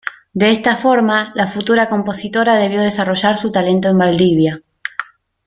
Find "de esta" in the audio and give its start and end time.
0.33-0.75